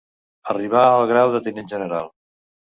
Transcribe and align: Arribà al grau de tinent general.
Arribà 0.53 0.81
al 0.95 1.05
grau 1.13 1.35
de 1.37 1.43
tinent 1.51 1.71
general. 1.77 2.13